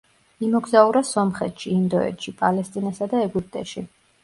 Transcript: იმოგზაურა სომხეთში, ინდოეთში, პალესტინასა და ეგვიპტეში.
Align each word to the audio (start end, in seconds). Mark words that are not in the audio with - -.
იმოგზაურა 0.45 1.03
სომხეთში, 1.09 1.69
ინდოეთში, 1.81 2.35
პალესტინასა 2.41 3.11
და 3.15 3.23
ეგვიპტეში. 3.29 3.89